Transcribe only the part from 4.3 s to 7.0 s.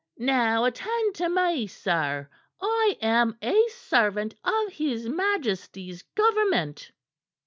of His Majesty's Government."